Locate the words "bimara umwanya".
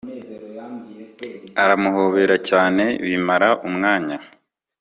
3.07-4.17